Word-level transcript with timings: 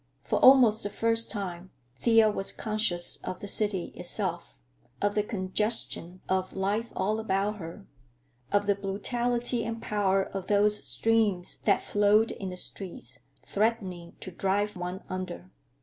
For 0.23 0.39
almost 0.39 0.81
the 0.81 0.89
first 0.89 1.29
time 1.29 1.69
Thea 1.99 2.31
was 2.31 2.51
conscious 2.51 3.17
of 3.17 3.39
the 3.39 3.47
city 3.47 3.91
itself, 3.93 4.57
of 4.99 5.13
the 5.13 5.21
congestion 5.21 6.21
of 6.27 6.53
life 6.53 6.91
all 6.95 7.19
about 7.19 7.57
her, 7.57 7.85
of 8.51 8.65
the 8.65 8.73
brutality 8.73 9.63
and 9.63 9.79
power 9.79 10.23
of 10.23 10.47
those 10.47 10.83
streams 10.83 11.57
that 11.65 11.83
flowed 11.83 12.31
in 12.31 12.49
the 12.49 12.57
streets, 12.57 13.19
threatening 13.45 14.15
to 14.21 14.31
drive 14.31 14.75
one 14.75 15.03
under. 15.07 15.51